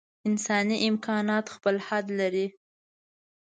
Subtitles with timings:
[0.27, 2.47] انساني امکانات خپل حد لري.